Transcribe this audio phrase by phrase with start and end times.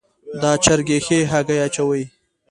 [0.41, 2.03] دا چرګي ښي هګۍ اچوي